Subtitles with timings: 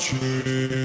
[0.00, 0.79] tree.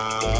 [0.00, 0.37] Uh...